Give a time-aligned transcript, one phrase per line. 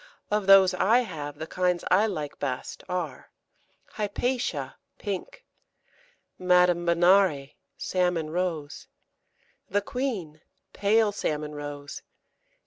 [0.31, 3.29] Of those I have, the kinds I like best are
[3.85, 5.45] Hypatia, pink.
[6.39, 8.87] Madame Benare, salmon rose.
[9.69, 10.41] The Queen,
[10.73, 12.01] pale salmon rose.